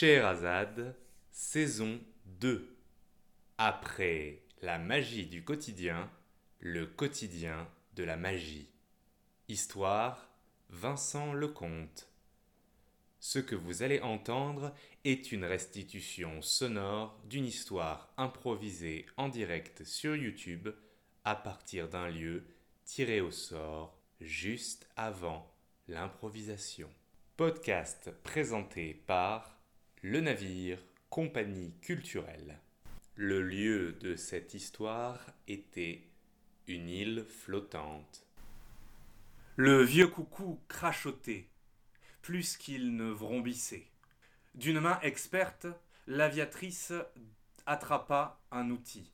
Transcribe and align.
Scheherazade, 0.00 0.96
saison 1.30 2.00
2. 2.24 2.74
Après 3.58 4.40
la 4.62 4.78
magie 4.78 5.26
du 5.26 5.44
quotidien, 5.44 6.10
le 6.58 6.86
quotidien 6.86 7.68
de 7.96 8.04
la 8.04 8.16
magie. 8.16 8.70
Histoire 9.48 10.30
Vincent 10.70 11.34
Lecomte. 11.34 12.08
Ce 13.18 13.38
que 13.38 13.54
vous 13.54 13.82
allez 13.82 14.00
entendre 14.00 14.74
est 15.04 15.32
une 15.32 15.44
restitution 15.44 16.40
sonore 16.40 17.20
d'une 17.26 17.44
histoire 17.44 18.10
improvisée 18.16 19.04
en 19.18 19.28
direct 19.28 19.84
sur 19.84 20.16
YouTube 20.16 20.70
à 21.24 21.36
partir 21.36 21.90
d'un 21.90 22.08
lieu 22.08 22.46
tiré 22.86 23.20
au 23.20 23.30
sort 23.30 24.00
juste 24.18 24.88
avant 24.96 25.54
l'improvisation. 25.88 26.88
Podcast 27.36 28.10
présenté 28.22 28.94
par 28.94 29.59
Le 30.02 30.22
Navire, 30.22 30.78
compagnie 31.10 31.74
culturelle. 31.82 32.58
Le 33.16 33.42
lieu 33.42 33.92
de 34.00 34.16
cette 34.16 34.54
histoire 34.54 35.18
était 35.46 36.08
une 36.66 36.88
île 36.88 37.26
flottante. 37.28 38.26
Le 39.56 39.82
vieux 39.82 40.06
coucou 40.06 40.58
crachotait, 40.68 41.50
plus 42.22 42.56
qu'il 42.56 42.96
ne 42.96 43.10
vrombissait. 43.10 43.88
D'une 44.54 44.80
main 44.80 44.98
experte, 45.02 45.66
l'aviatrice 46.06 46.94
attrapa 47.66 48.40
un 48.50 48.70
outil, 48.70 49.12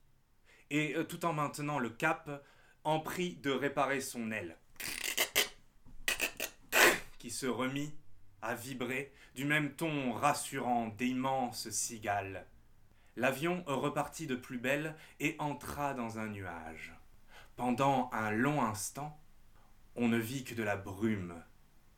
et 0.70 0.94
euh, 0.94 1.02
tout 1.02 1.24
en 1.24 1.32
maintenant 1.32 1.80
le 1.80 1.90
cap, 1.90 2.44
en 2.84 3.00
prit 3.00 3.34
de 3.34 3.50
réparer 3.50 4.00
son 4.00 4.30
aile, 4.30 4.56
qui 7.18 7.32
se 7.32 7.46
remit 7.46 7.92
à 8.46 8.54
vibrer 8.54 9.12
du 9.34 9.44
même 9.44 9.72
ton 9.74 10.12
rassurant 10.12 10.88
d'immenses 10.88 11.68
cigales. 11.70 12.46
L'avion 13.16 13.64
repartit 13.66 14.26
de 14.26 14.36
plus 14.36 14.58
belle 14.58 14.94
et 15.20 15.36
entra 15.38 15.94
dans 15.94 16.18
un 16.18 16.28
nuage. 16.28 16.94
Pendant 17.56 18.08
un 18.12 18.30
long 18.30 18.62
instant, 18.62 19.18
on 19.96 20.08
ne 20.08 20.18
vit 20.18 20.44
que 20.44 20.54
de 20.54 20.62
la 20.62 20.76
brume, 20.76 21.34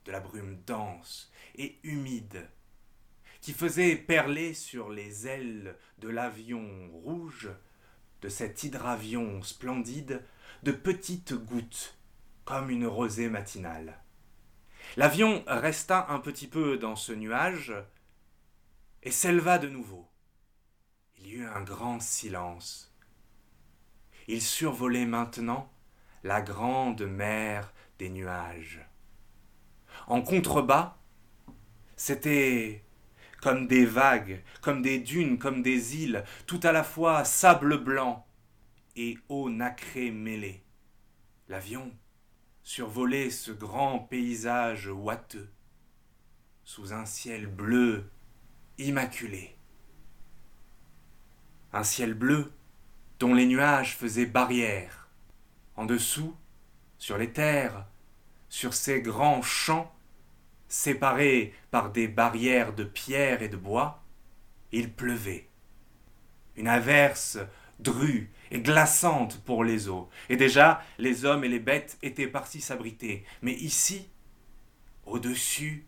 de 0.05 0.13
la 0.13 0.21
brume 0.21 0.63
dense 0.67 1.31
et 1.57 1.79
humide, 1.83 2.49
qui 3.41 3.53
faisait 3.53 3.97
perler 3.97 4.55
sur 4.55 4.91
les 4.91 5.27
ailes 5.27 5.77
de 5.99 6.09
l'avion 6.09 6.89
rouge, 6.93 7.51
de 8.23 8.29
cet 8.29 8.63
hydravion 8.63 9.43
splendide, 9.43 10.25
de 10.63 10.73
petites 10.73 11.35
gouttes, 11.35 11.99
comme 12.45 12.71
une 12.71 12.87
rosée 12.87 13.29
matinale. 13.29 14.01
L'avion 14.97 15.45
resta 15.47 16.07
un 16.11 16.19
petit 16.19 16.49
peu 16.49 16.79
dans 16.79 16.97
ce 16.97 17.13
nuage 17.13 17.73
et 19.03 19.11
s'éleva 19.11 19.59
de 19.59 19.69
nouveau. 19.69 20.09
Il 21.19 21.27
y 21.27 21.33
eut 21.35 21.47
un 21.47 21.63
grand 21.63 22.01
silence. 22.01 22.95
Il 24.27 24.43
survolait 24.43 25.07
maintenant 25.07 25.71
la 26.25 26.41
grande 26.41 27.03
mer 27.03 27.73
des 27.99 28.11
nuages. 28.11 28.81
En 30.07 30.23
contrebas, 30.23 30.97
c'était 31.97 32.85
comme 33.41 33.67
des 33.67 33.85
vagues, 33.85 34.43
comme 34.63 34.83
des 34.83 34.99
dunes, 34.99 35.39
comme 35.39 35.63
des 35.63 35.97
îles, 36.03 36.25
tout 36.47 36.61
à 36.63 36.73
la 36.73 36.83
fois 36.83 37.25
sable 37.25 37.79
blanc 37.79 38.27
et 38.97 39.17
eau 39.29 39.49
nacrée 39.49 40.11
mêlée. 40.11 40.65
L'avion 41.49 41.93
survolait 42.69 43.31
ce 43.31 43.51
grand 43.51 43.99
paysage 43.99 44.89
ouateux, 44.89 45.49
sous 46.65 46.93
un 46.93 47.07
ciel 47.07 47.47
bleu 47.47 48.11
immaculé. 48.77 49.57
Un 51.73 51.83
ciel 51.83 52.13
bleu 52.13 52.53
dont 53.21 53.33
les 53.33 53.47
nuages 53.47 53.97
faisaient 53.97 54.27
barrière. 54.27 55.09
En 55.77 55.87
dessous, 55.87 56.37
sur 56.99 57.17
les 57.17 57.33
terres, 57.33 57.87
sur 58.51 58.75
ces 58.75 59.01
grands 59.01 59.41
champs, 59.41 59.91
séparés 60.69 61.55
par 61.71 61.91
des 61.91 62.07
barrières 62.07 62.75
de 62.75 62.85
pierre 62.85 63.41
et 63.41 63.49
de 63.49 63.57
bois, 63.57 64.05
il 64.73 64.93
pleuvait. 64.93 65.49
Une 66.55 66.69
averse 66.69 67.39
drue 67.79 68.31
et 68.51 68.61
glaçante 68.61 69.41
pour 69.45 69.65
les 69.65 69.89
eaux. 69.89 70.09
Et 70.29 70.37
déjà, 70.37 70.83
les 70.99 71.25
hommes 71.25 71.45
et 71.45 71.49
les 71.49 71.59
bêtes 71.59 71.99
étaient 72.03 72.27
partis 72.27 72.61
s'abriter. 72.61 73.25
Mais 73.43 73.55
ici, 73.55 74.09
au-dessus, 75.07 75.87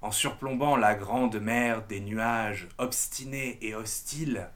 en 0.00 0.10
surplombant 0.10 0.76
la 0.76 0.94
grande 0.94 1.40
mer 1.40 1.86
des 1.86 2.00
nuages 2.00 2.68
obstinés 2.78 3.58
et 3.62 3.74
hostiles, 3.74 4.50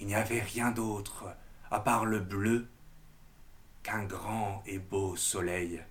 il 0.00 0.06
n'y 0.06 0.14
avait 0.14 0.42
rien 0.42 0.70
d'autre, 0.70 1.26
à 1.70 1.80
part 1.80 2.04
le 2.04 2.20
bleu, 2.20 2.68
qu'un 3.82 4.04
grand 4.04 4.62
et 4.66 4.78
beau 4.78 5.16
soleil. 5.16 5.82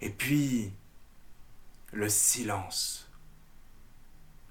Et 0.00 0.10
puis, 0.10 0.72
le 1.92 2.08
silence, 2.08 3.10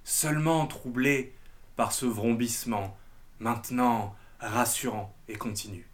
seulement 0.03 0.66
troublé 0.67 1.37
par 1.78 1.94
ce 1.94 2.06
vrombissement, 2.06 2.98
maintenant 3.40 4.16
rassurant 4.40 5.16
et 5.30 5.36
continu. 5.36 5.88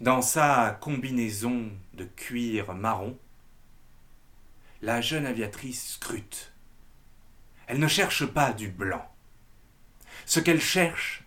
Dans 0.00 0.22
sa 0.22 0.78
combinaison 0.80 1.70
de 1.94 2.04
cuir 2.04 2.74
marron, 2.74 3.16
la 4.80 5.00
jeune 5.00 5.26
aviatrice 5.26 5.92
scrute. 5.92 6.52
Elle 7.66 7.78
ne 7.78 7.86
cherche 7.86 8.26
pas 8.26 8.52
du 8.52 8.68
blanc. 8.68 9.08
Ce 10.26 10.40
qu'elle 10.40 10.60
cherche, 10.60 11.24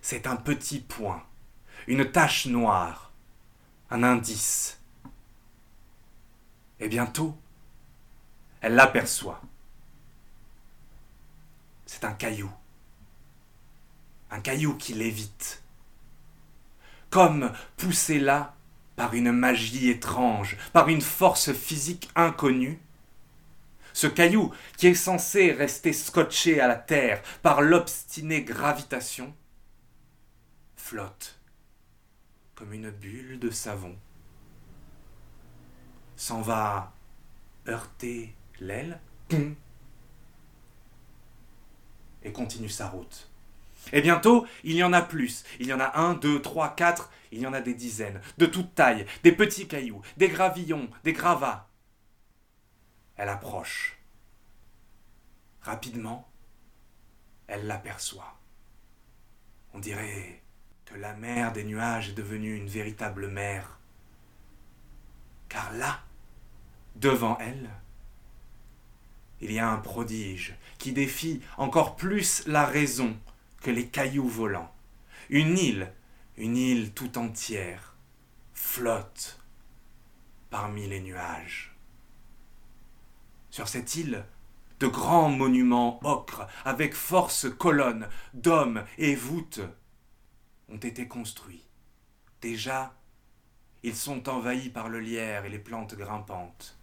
c'est 0.00 0.26
un 0.26 0.36
petit 0.36 0.80
point, 0.80 1.24
une 1.86 2.10
tache 2.10 2.46
noire, 2.46 3.12
un 3.90 4.02
indice. 4.02 4.80
Et 6.78 6.88
bientôt, 6.88 7.36
elle 8.60 8.74
l'aperçoit. 8.74 9.40
C'est 11.86 12.04
un 12.04 12.12
caillou. 12.12 12.50
Un 14.30 14.40
caillou 14.40 14.76
qui 14.76 14.94
l'évite. 14.94 15.62
Comme 17.10 17.52
poussé 17.76 18.20
là 18.20 18.54
par 18.96 19.14
une 19.14 19.32
magie 19.32 19.88
étrange, 19.88 20.56
par 20.72 20.88
une 20.88 21.00
force 21.00 21.52
physique 21.52 22.10
inconnue, 22.14 22.80
ce 23.92 24.06
caillou 24.06 24.52
qui 24.76 24.86
est 24.86 24.94
censé 24.94 25.50
rester 25.52 25.92
scotché 25.92 26.60
à 26.60 26.68
la 26.68 26.76
terre 26.76 27.22
par 27.42 27.60
l'obstinée 27.60 28.42
gravitation, 28.42 29.34
flotte 30.76 31.39
comme 32.60 32.74
une 32.74 32.90
bulle 32.90 33.38
de 33.38 33.48
savon, 33.48 33.96
s'en 36.14 36.42
va 36.42 36.92
heurter 37.66 38.34
l'aile 38.60 39.00
et 42.22 42.32
continue 42.32 42.68
sa 42.68 42.90
route. 42.90 43.30
Et 43.94 44.02
bientôt, 44.02 44.46
il 44.62 44.76
y 44.76 44.84
en 44.84 44.92
a 44.92 45.00
plus. 45.00 45.44
Il 45.58 45.68
y 45.68 45.72
en 45.72 45.80
a 45.80 45.98
un, 45.98 46.12
deux, 46.12 46.42
trois, 46.42 46.74
quatre, 46.74 47.10
il 47.32 47.40
y 47.40 47.46
en 47.46 47.54
a 47.54 47.62
des 47.62 47.72
dizaines, 47.72 48.20
de 48.36 48.44
toutes 48.44 48.74
tailles, 48.74 49.06
des 49.22 49.32
petits 49.32 49.66
cailloux, 49.66 50.02
des 50.18 50.28
gravillons, 50.28 50.90
des 51.02 51.14
gravats. 51.14 51.66
Elle 53.16 53.30
approche. 53.30 53.96
Rapidement, 55.62 56.30
elle 57.46 57.66
l'aperçoit. 57.66 58.38
On 59.72 59.78
dirait 59.78 60.42
que 60.90 60.98
la 60.98 61.14
mer 61.14 61.52
des 61.52 61.64
nuages 61.64 62.10
est 62.10 62.14
devenue 62.14 62.56
une 62.56 62.68
véritable 62.68 63.28
mer. 63.28 63.78
Car 65.48 65.72
là, 65.74 66.00
devant 66.96 67.38
elle, 67.38 67.70
il 69.40 69.52
y 69.52 69.58
a 69.58 69.70
un 69.70 69.78
prodige 69.78 70.54
qui 70.78 70.92
défie 70.92 71.40
encore 71.56 71.96
plus 71.96 72.46
la 72.46 72.66
raison 72.66 73.16
que 73.62 73.70
les 73.70 73.86
cailloux 73.86 74.28
volants. 74.28 74.72
Une 75.28 75.56
île, 75.58 75.92
une 76.36 76.56
île 76.56 76.92
tout 76.92 77.18
entière, 77.18 77.94
flotte 78.52 79.38
parmi 80.50 80.88
les 80.88 81.00
nuages. 81.00 81.74
Sur 83.50 83.68
cette 83.68 83.94
île, 83.94 84.24
de 84.80 84.86
grands 84.86 85.28
monuments 85.28 86.00
ocres 86.02 86.48
avec 86.64 86.94
force 86.94 87.48
colonnes, 87.48 88.08
dômes 88.34 88.84
et 88.98 89.14
voûtes 89.14 89.60
ont 90.70 90.76
été 90.76 91.08
construits. 91.08 91.64
Déjà, 92.40 92.94
ils 93.82 93.96
sont 93.96 94.28
envahis 94.28 94.70
par 94.70 94.88
le 94.88 95.00
lierre 95.00 95.44
et 95.44 95.50
les 95.50 95.58
plantes 95.58 95.94
grimpantes. 95.94 96.76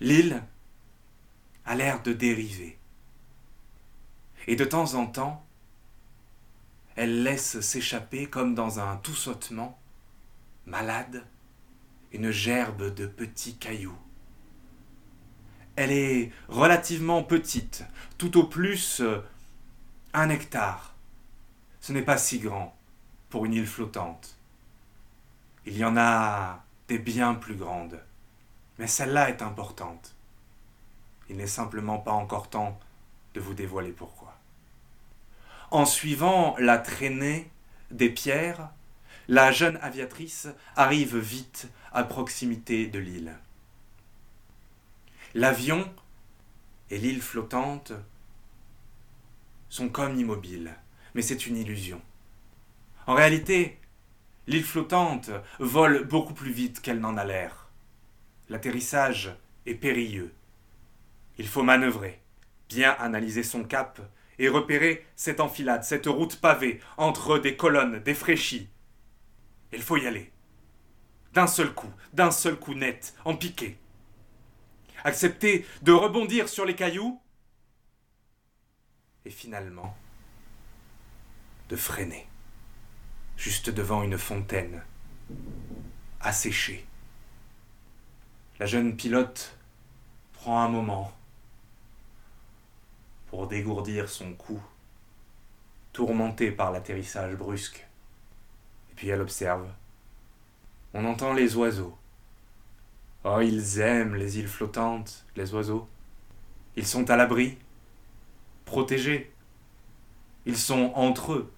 L'île 0.00 0.42
a 1.64 1.74
l'air 1.74 2.02
de 2.02 2.12
dériver. 2.12 2.78
Et 4.46 4.56
de 4.56 4.64
temps 4.64 4.94
en 4.94 5.06
temps, 5.06 5.44
elle 6.96 7.22
laisse 7.22 7.60
s'échapper 7.60 8.26
comme 8.26 8.54
dans 8.54 8.80
un 8.80 8.96
tout 8.96 9.14
sautement, 9.14 9.78
malade, 10.66 11.24
une 12.12 12.30
gerbe 12.30 12.94
de 12.94 13.06
petits 13.06 13.56
cailloux. 13.56 13.98
Elle 15.76 15.92
est 15.92 16.32
relativement 16.48 17.22
petite, 17.22 17.84
tout 18.18 18.38
au 18.38 18.44
plus 18.44 19.00
euh, 19.00 19.20
un 20.12 20.28
hectare. 20.28 20.94
Ce 21.80 21.92
n'est 21.92 22.02
pas 22.02 22.18
si 22.18 22.38
grand 22.38 22.76
pour 23.30 23.46
une 23.46 23.54
île 23.54 23.66
flottante. 23.66 24.36
Il 25.66 25.76
y 25.76 25.84
en 25.84 25.96
a 25.96 26.64
des 26.88 26.98
bien 26.98 27.34
plus 27.34 27.54
grandes, 27.54 28.02
mais 28.78 28.86
celle-là 28.86 29.30
est 29.30 29.42
importante. 29.42 30.14
Il 31.28 31.36
n'est 31.36 31.46
simplement 31.46 31.98
pas 31.98 32.12
encore 32.12 32.50
temps 32.50 32.78
de 33.34 33.40
vous 33.40 33.54
dévoiler 33.54 33.92
pourquoi. 33.92 34.36
En 35.70 35.84
suivant 35.84 36.56
la 36.58 36.78
traînée 36.78 37.50
des 37.90 38.10
pierres, 38.10 38.70
la 39.28 39.52
jeune 39.52 39.76
aviatrice 39.76 40.48
arrive 40.74 41.16
vite 41.16 41.68
à 41.92 42.02
proximité 42.02 42.88
de 42.88 42.98
l'île. 42.98 43.36
L'avion 45.34 45.88
et 46.90 46.98
l'île 46.98 47.22
flottante 47.22 47.92
sont 49.68 49.88
comme 49.88 50.16
immobiles, 50.16 50.74
mais 51.14 51.22
c'est 51.22 51.46
une 51.46 51.56
illusion. 51.56 52.00
En 53.06 53.14
réalité, 53.14 53.78
l'île 54.46 54.64
flottante 54.64 55.30
vole 55.58 56.04
beaucoup 56.04 56.34
plus 56.34 56.52
vite 56.52 56.80
qu'elle 56.80 57.00
n'en 57.00 57.16
a 57.16 57.24
l'air. 57.24 57.70
L'atterrissage 58.48 59.34
est 59.66 59.74
périlleux. 59.74 60.32
Il 61.38 61.48
faut 61.48 61.62
manœuvrer, 61.62 62.20
bien 62.68 62.92
analyser 62.98 63.42
son 63.42 63.64
cap 63.64 64.00
et 64.38 64.48
repérer 64.48 65.06
cette 65.16 65.40
enfilade, 65.40 65.84
cette 65.84 66.06
route 66.06 66.40
pavée 66.40 66.80
entre 66.96 67.38
des 67.38 67.56
colonnes 67.56 68.00
défraîchies. 68.00 68.68
Il 69.72 69.82
faut 69.82 69.96
y 69.96 70.06
aller. 70.06 70.32
D'un 71.32 71.46
seul 71.46 71.72
coup, 71.72 71.92
d'un 72.12 72.30
seul 72.30 72.56
coup 72.56 72.74
net, 72.74 73.14
en 73.24 73.36
piqué 73.36 73.78
accepter 75.04 75.66
de 75.82 75.92
rebondir 75.92 76.48
sur 76.48 76.64
les 76.64 76.74
cailloux, 76.74 77.20
et 79.24 79.30
finalement 79.30 79.96
de 81.70 81.76
freiner, 81.76 82.26
juste 83.36 83.70
devant 83.70 84.02
une 84.02 84.18
fontaine, 84.18 84.82
asséchée. 86.20 86.84
La 88.58 88.66
jeune 88.66 88.96
pilote 88.96 89.56
prend 90.32 90.62
un 90.62 90.68
moment 90.68 91.12
pour 93.28 93.46
dégourdir 93.46 94.08
son 94.08 94.34
cou, 94.34 94.60
tourmenté 95.92 96.50
par 96.50 96.72
l'atterrissage 96.72 97.36
brusque. 97.36 97.86
Et 98.90 98.94
puis 98.94 99.08
elle 99.08 99.20
observe. 99.20 99.68
On 100.92 101.04
entend 101.04 101.32
les 101.32 101.54
oiseaux 101.54 101.96
Oh, 103.22 103.40
ils 103.40 103.78
aiment 103.78 104.16
les 104.16 104.38
îles 104.38 104.48
flottantes, 104.48 105.24
les 105.36 105.54
oiseaux. 105.54 105.86
Ils 106.74 106.86
sont 106.86 107.10
à 107.10 107.16
l'abri, 107.16 107.58
protégés. 108.64 109.30
Ils 110.46 110.56
sont 110.56 110.92
entre 110.94 111.34
eux. 111.34 111.52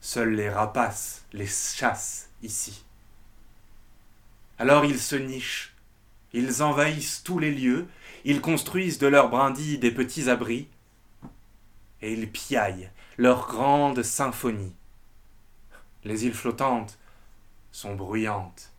Seuls 0.00 0.34
les 0.34 0.50
rapaces 0.50 1.24
les 1.32 1.46
chassent 1.46 2.30
ici. 2.42 2.84
Alors 4.58 4.84
ils 4.84 5.00
se 5.00 5.16
nichent, 5.16 5.74
ils 6.32 6.62
envahissent 6.62 7.22
tous 7.22 7.38
les 7.38 7.52
lieux, 7.52 7.88
ils 8.24 8.40
construisent 8.40 8.98
de 8.98 9.06
leurs 9.06 9.28
brindilles 9.28 9.78
des 9.78 9.90
petits 9.90 10.30
abris, 10.30 10.68
et 12.02 12.12
ils 12.12 12.30
piaillent 12.30 12.90
leur 13.18 13.46
grande 13.46 14.02
symphonie. 14.02 14.74
Les 16.04 16.24
îles 16.24 16.34
flottantes 16.34 16.98
sont 17.72 17.94
bruyantes, 17.94 18.72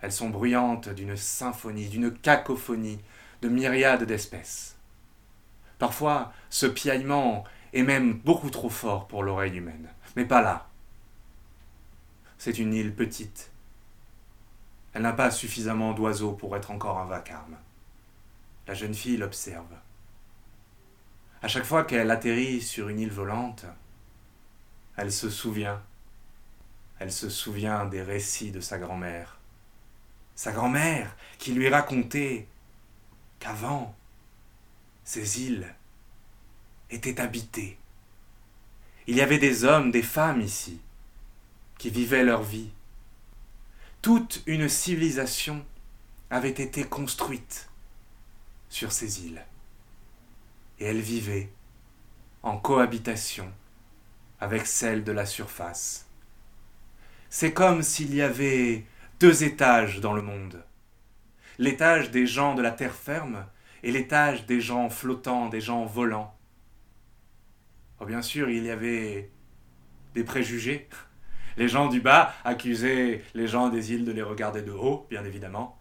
elles 0.00 0.12
sont 0.12 0.30
bruyantes 0.30 0.88
d'une 0.88 1.16
symphonie, 1.16 1.88
d'une 1.88 2.12
cacophonie 2.12 3.00
de 3.42 3.48
myriades 3.48 4.04
d'espèces. 4.04 4.76
Parfois, 5.78 6.32
ce 6.50 6.66
piaillement 6.66 7.44
est 7.72 7.82
même 7.82 8.14
beaucoup 8.14 8.50
trop 8.50 8.70
fort 8.70 9.08
pour 9.08 9.22
l'oreille 9.22 9.56
humaine. 9.56 9.88
Mais 10.16 10.24
pas 10.24 10.42
là. 10.42 10.68
C'est 12.38 12.58
une 12.58 12.72
île 12.72 12.94
petite. 12.94 13.50
Elle 14.92 15.02
n'a 15.02 15.12
pas 15.12 15.30
suffisamment 15.30 15.92
d'oiseaux 15.92 16.32
pour 16.32 16.56
être 16.56 16.70
encore 16.70 16.98
un 16.98 17.04
vacarme. 17.04 17.56
La 18.66 18.74
jeune 18.74 18.94
fille 18.94 19.16
l'observe. 19.16 19.74
À 21.42 21.48
chaque 21.48 21.64
fois 21.64 21.84
qu'elle 21.84 22.10
atterrit 22.10 22.60
sur 22.60 22.88
une 22.88 23.00
île 23.00 23.12
volante, 23.12 23.64
elle 24.96 25.12
se 25.12 25.30
souvient. 25.30 25.82
Elle 26.98 27.12
se 27.12 27.28
souvient 27.28 27.86
des 27.86 28.02
récits 28.02 28.50
de 28.50 28.60
sa 28.60 28.78
grand-mère 28.78 29.38
sa 30.38 30.52
grand-mère, 30.52 31.16
qui 31.38 31.50
lui 31.50 31.68
racontait 31.68 32.46
qu'avant, 33.40 33.96
ces 35.02 35.42
îles 35.42 35.74
étaient 36.90 37.20
habitées. 37.20 37.78
Il 39.06 39.16
y 39.16 39.20
avait 39.20 39.38
des 39.38 39.64
hommes, 39.64 39.90
des 39.90 40.02
femmes 40.02 40.40
ici, 40.40 40.80
qui 41.78 41.90
vivaient 41.90 42.24
leur 42.24 42.42
vie. 42.42 42.70
Toute 44.02 44.42
une 44.46 44.68
civilisation 44.68 45.64
avait 46.30 46.50
été 46.50 46.84
construite 46.84 47.68
sur 48.68 48.92
ces 48.92 49.26
îles. 49.26 49.44
Et 50.78 50.86
elles 50.86 51.00
vivaient 51.00 51.50
en 52.42 52.58
cohabitation 52.58 53.52
avec 54.40 54.66
celles 54.66 55.04
de 55.04 55.12
la 55.12 55.26
surface. 55.26 56.06
C'est 57.30 57.52
comme 57.52 57.82
s'il 57.82 58.14
y 58.14 58.22
avait 58.22 58.84
deux 59.20 59.44
étages 59.44 60.00
dans 60.00 60.12
le 60.12 60.22
monde. 60.22 60.62
L'étage 61.58 62.10
des 62.10 62.26
gens 62.26 62.54
de 62.54 62.62
la 62.62 62.70
terre 62.70 62.94
ferme 62.94 63.44
et 63.82 63.90
l'étage 63.90 64.46
des 64.46 64.60
gens 64.60 64.88
flottants, 64.90 65.48
des 65.48 65.60
gens 65.60 65.84
volants. 65.84 66.34
Oh, 68.00 68.06
bien 68.06 68.22
sûr, 68.22 68.48
il 68.48 68.64
y 68.64 68.70
avait 68.70 69.30
des 70.14 70.24
préjugés. 70.24 70.88
Les 71.56 71.68
gens 71.68 71.88
du 71.88 72.00
bas 72.00 72.32
accusaient 72.44 73.24
les 73.34 73.48
gens 73.48 73.68
des 73.68 73.92
îles 73.92 74.04
de 74.04 74.12
les 74.12 74.22
regarder 74.22 74.62
de 74.62 74.70
haut, 74.70 75.06
bien 75.10 75.24
évidemment. 75.24 75.78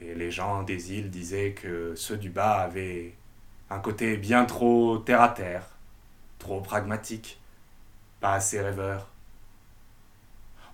Et 0.00 0.14
les 0.14 0.30
gens 0.30 0.62
des 0.62 0.92
îles 0.92 1.10
disaient 1.10 1.52
que 1.52 1.94
ceux 1.96 2.16
du 2.16 2.30
bas 2.30 2.60
avaient 2.60 3.14
un 3.70 3.80
côté 3.80 4.16
bien 4.16 4.44
trop 4.44 4.98
terre 4.98 5.22
à 5.22 5.28
terre, 5.30 5.66
trop 6.38 6.60
pragmatique, 6.60 7.40
pas 8.20 8.34
assez 8.34 8.60
rêveur. 8.60 9.08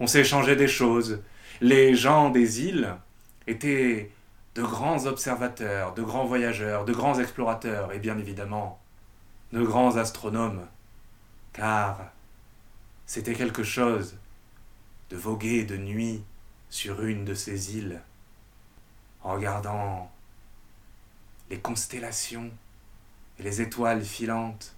On 0.01 0.07
s'échangeait 0.07 0.57
des 0.57 0.69
choses, 0.69 1.23
les 1.61 1.95
gens 1.95 2.31
des 2.31 2.63
îles 2.63 2.95
étaient 3.47 4.11
de 4.55 4.63
grands 4.63 5.07
observateurs, 5.07 5.95
de 5.95 6.03
grands 6.03 6.27
voyageurs, 6.27 6.85
de 6.85 6.93
grands 6.93 7.19
explorateurs 7.19 7.93
et 7.93 7.99
bien 7.99 8.19
évidemment 8.19 8.79
de 9.53 9.63
grands 9.63 9.97
astronomes, 9.97 10.67
car 11.53 12.11
c'était 13.07 13.35
quelque 13.35 13.63
chose 13.63 14.17
de 15.11 15.17
voguer 15.17 15.65
de 15.65 15.77
nuit 15.77 16.25
sur 16.71 17.03
une 17.03 17.25
de 17.25 17.35
ces 17.35 17.77
îles 17.77 18.01
en 19.23 19.35
regardant 19.35 20.11
les 21.51 21.61
constellations 21.61 22.51
et 23.39 23.43
les 23.43 23.61
étoiles 23.61 24.05
filantes 24.05 24.75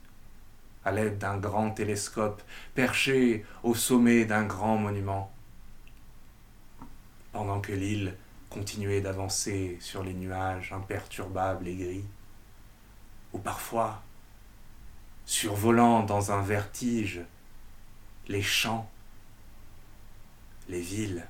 à 0.85 0.93
l'aide 0.93 1.19
d'un 1.19 1.39
grand 1.39 1.71
télescope 1.71 2.43
perché 2.75 3.45
au 3.63 3.75
sommet 3.75 4.25
d'un 4.25 4.45
grand 4.45 4.77
monument 4.77 5.33
pendant 7.33 7.61
que 7.61 7.73
l'île 7.73 8.15
continuait 8.49 9.01
d'avancer 9.01 9.77
sur 9.81 10.05
les 10.05 10.15
nuages 10.15 10.73
imperturbables 10.73 11.67
et 11.67 11.75
gris, 11.75 12.05
ou 13.33 13.39
parfois, 13.39 14.01
survolant 15.27 16.03
dans 16.03 16.33
un 16.33 16.43
vertige 16.43 17.21
les 18.29 18.43
champs, 18.43 18.91
les 20.69 20.81
villes. 20.81 21.27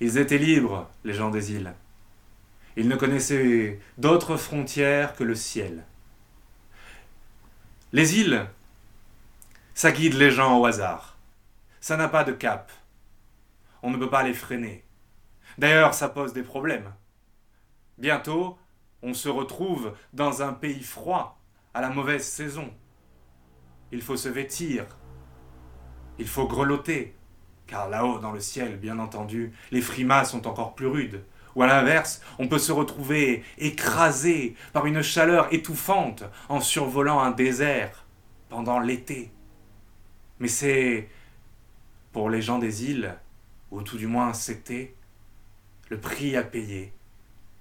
Ils 0.00 0.18
étaient 0.18 0.38
libres, 0.38 0.88
les 1.04 1.14
gens 1.14 1.30
des 1.30 1.52
îles. 1.52 1.74
Ils 2.76 2.88
ne 2.88 2.96
connaissaient 2.96 3.80
d'autres 3.98 4.36
frontières 4.36 5.14
que 5.14 5.24
le 5.24 5.34
ciel. 5.34 5.84
Les 7.92 8.18
îles, 8.18 8.46
ça 9.74 9.92
guide 9.92 10.14
les 10.14 10.30
gens 10.30 10.58
au 10.58 10.66
hasard. 10.66 11.16
Ça 11.80 11.96
n'a 11.96 12.08
pas 12.08 12.24
de 12.24 12.32
cap 12.32 12.72
on 13.86 13.90
ne 13.90 13.98
peut 13.98 14.10
pas 14.10 14.24
les 14.24 14.34
freiner. 14.34 14.82
D'ailleurs, 15.58 15.94
ça 15.94 16.08
pose 16.08 16.32
des 16.32 16.42
problèmes. 16.42 16.92
Bientôt, 17.98 18.58
on 19.00 19.14
se 19.14 19.28
retrouve 19.28 19.96
dans 20.12 20.42
un 20.42 20.52
pays 20.52 20.82
froid, 20.82 21.38
à 21.76 21.82
la 21.82 21.90
mauvaise 21.90 22.24
saison. 22.24 22.72
Il 23.92 24.00
faut 24.00 24.16
se 24.16 24.30
vêtir. 24.30 24.86
Il 26.18 26.26
faut 26.26 26.48
grelotter. 26.48 27.14
Car 27.66 27.90
là-haut, 27.90 28.18
dans 28.18 28.32
le 28.32 28.40
ciel, 28.40 28.78
bien 28.78 28.98
entendu, 28.98 29.52
les 29.70 29.82
frimas 29.82 30.24
sont 30.24 30.46
encore 30.46 30.74
plus 30.74 30.86
rudes. 30.86 31.22
Ou 31.54 31.62
à 31.62 31.66
l'inverse, 31.66 32.22
on 32.38 32.48
peut 32.48 32.58
se 32.58 32.72
retrouver 32.72 33.44
écrasé 33.58 34.56
par 34.72 34.86
une 34.86 35.02
chaleur 35.02 35.52
étouffante 35.52 36.24
en 36.48 36.60
survolant 36.60 37.20
un 37.20 37.30
désert. 37.30 38.06
pendant 38.48 38.80
l'été. 38.80 39.30
Mais 40.38 40.48
c'est, 40.48 41.10
pour 42.10 42.30
les 42.30 42.40
gens 42.40 42.58
des 42.58 42.84
îles, 42.84 43.14
ou 43.70 43.82
tout 43.82 43.98
du 43.98 44.06
moins 44.06 44.32
c'était, 44.32 44.94
le 45.90 46.00
prix 46.00 46.36
à 46.36 46.42
payer 46.42 46.94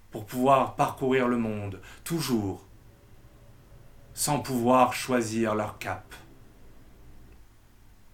pour 0.10 0.25
pouvoir 0.25 0.75
parcourir 0.75 1.27
le 1.27 1.38
monde, 1.38 1.81
toujours, 2.05 2.64
sans 4.15 4.39
pouvoir 4.39 4.93
choisir 4.93 5.53
leur 5.53 5.77
cap. 5.77 6.15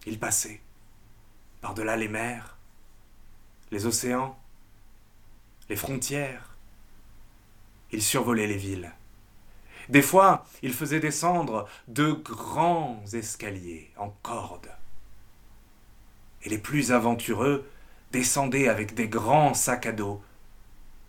Ils 0.08 0.20
passaient, 0.20 0.60
par-delà 1.62 1.96
les 1.96 2.08
mers, 2.08 2.58
les 3.70 3.86
océans, 3.86 4.38
les 5.70 5.75
frontières. 5.75 6.58
Ils 7.91 8.01
survolaient 8.01 8.48
les 8.48 8.58
villes. 8.58 8.91
Des 9.89 10.01
fois, 10.01 10.46
ils 10.63 10.74
faisaient 10.74 11.00
descendre 11.00 11.67
de 11.88 12.12
grands 12.12 13.03
escaliers 13.13 13.91
en 13.96 14.10
corde. 14.24 14.72
Et 16.43 16.50
les 16.50 16.58
plus 16.58 16.91
aventureux 16.91 17.70
descendaient 18.12 18.70
avec 18.70 18.96
des 18.96 19.08
grands 19.08 19.53
sacs 19.53 19.86
à 19.86 19.91
dos 19.91 20.22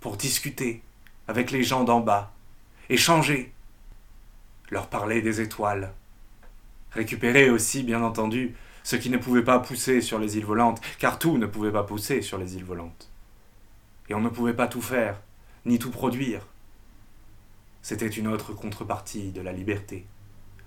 pour 0.00 0.18
discuter 0.18 0.82
avec 1.28 1.50
les 1.50 1.62
gens 1.62 1.84
d'en 1.84 2.00
bas, 2.00 2.32
échanger, 2.90 3.54
leur 4.72 4.88
parler 4.88 5.20
des 5.20 5.42
étoiles, 5.42 5.92
récupérer 6.92 7.50
aussi, 7.50 7.82
bien 7.82 8.02
entendu, 8.02 8.54
ce 8.82 8.96
qui 8.96 9.10
ne 9.10 9.18
pouvait 9.18 9.44
pas 9.44 9.58
pousser 9.58 10.00
sur 10.00 10.18
les 10.18 10.38
îles 10.38 10.46
volantes, 10.46 10.80
car 10.98 11.18
tout 11.18 11.36
ne 11.36 11.44
pouvait 11.44 11.70
pas 11.70 11.84
pousser 11.84 12.22
sur 12.22 12.38
les 12.38 12.56
îles 12.56 12.64
volantes. 12.64 13.10
Et 14.08 14.14
on 14.14 14.20
ne 14.20 14.30
pouvait 14.30 14.54
pas 14.54 14.68
tout 14.68 14.80
faire, 14.80 15.20
ni 15.66 15.78
tout 15.78 15.90
produire. 15.90 16.46
C'était 17.82 18.08
une 18.08 18.28
autre 18.28 18.54
contrepartie 18.54 19.30
de 19.30 19.42
la 19.42 19.52
liberté. 19.52 20.06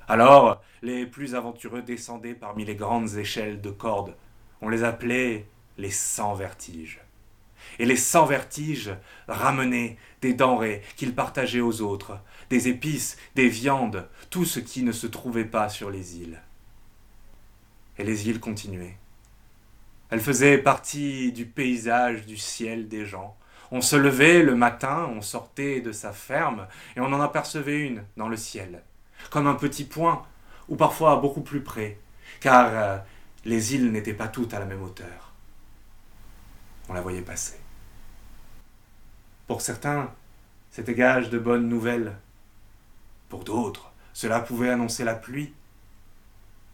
Alors, 0.07 0.61
les 0.83 1.07
plus 1.07 1.33
aventureux 1.33 1.81
descendaient 1.81 2.35
parmi 2.35 2.63
les 2.63 2.75
grandes 2.75 3.15
échelles 3.15 3.59
de 3.59 3.71
cordes. 3.71 4.15
On 4.61 4.69
les 4.69 4.83
appelait 4.83 5.47
les 5.79 5.89
sans 5.89 6.35
vertiges 6.35 7.01
et 7.79 7.85
les 7.85 7.97
sans 7.97 8.25
vertiges 8.25 8.93
ramenaient 9.27 9.97
des 10.21 10.33
denrées 10.33 10.81
qu'ils 10.95 11.15
partageaient 11.15 11.61
aux 11.61 11.81
autres, 11.81 12.19
des 12.49 12.67
épices, 12.67 13.17
des 13.35 13.47
viandes, 13.47 14.07
tout 14.29 14.45
ce 14.45 14.59
qui 14.59 14.83
ne 14.83 14.91
se 14.91 15.07
trouvait 15.07 15.45
pas 15.45 15.69
sur 15.69 15.89
les 15.89 16.17
îles. 16.17 16.41
Et 17.97 18.03
les 18.03 18.27
îles 18.27 18.39
continuaient. 18.39 18.97
Elles 20.09 20.21
faisaient 20.21 20.57
partie 20.57 21.31
du 21.31 21.45
paysage 21.45 22.25
du 22.25 22.37
ciel 22.37 22.87
des 22.87 23.05
gens. 23.05 23.35
On 23.71 23.81
se 23.81 23.95
levait 23.95 24.43
le 24.43 24.55
matin, 24.55 25.09
on 25.15 25.21
sortait 25.21 25.81
de 25.81 25.91
sa 25.91 26.13
ferme, 26.13 26.67
et 26.95 26.99
on 26.99 27.11
en 27.11 27.21
apercevait 27.21 27.81
une 27.81 28.03
dans 28.15 28.29
le 28.29 28.37
ciel, 28.37 28.83
comme 29.31 29.47
un 29.47 29.55
petit 29.55 29.85
point, 29.85 30.23
ou 30.69 30.75
parfois 30.75 31.15
beaucoup 31.17 31.41
plus 31.41 31.61
près, 31.61 31.97
car 32.39 32.69
euh, 32.71 32.97
les 33.43 33.73
îles 33.73 33.91
n'étaient 33.91 34.13
pas 34.13 34.27
toutes 34.27 34.53
à 34.53 34.59
la 34.59 34.65
même 34.65 34.83
hauteur. 34.83 35.24
On 36.89 36.93
la 36.93 37.01
voyait 37.01 37.21
passer. 37.21 37.59
Pour 39.47 39.61
certains, 39.61 40.11
c'était 40.71 40.95
gage 40.95 41.29
de 41.29 41.39
bonnes 41.39 41.69
nouvelles. 41.69 42.17
Pour 43.29 43.43
d'autres, 43.43 43.91
cela 44.13 44.39
pouvait 44.39 44.69
annoncer 44.69 45.03
la 45.03 45.15
pluie. 45.15 45.53